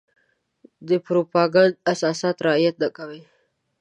[0.87, 3.21] د پروپاګنډ اساسات رعايت نه کوي.